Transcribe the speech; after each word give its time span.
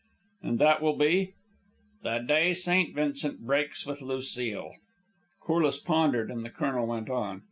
"And 0.41 0.57
that 0.57 0.81
will 0.81 0.97
be?" 0.97 1.35
"The 2.01 2.17
day 2.27 2.55
St. 2.55 2.95
Vincent 2.95 3.41
breaks 3.41 3.85
with 3.85 4.01
Lucile." 4.01 4.73
Corliss 5.41 5.77
pondered, 5.77 6.31
and 6.31 6.43
the 6.43 6.49
colonel 6.49 6.87
went 6.87 7.11
on. 7.11 7.39